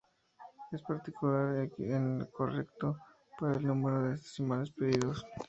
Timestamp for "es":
1.91-2.27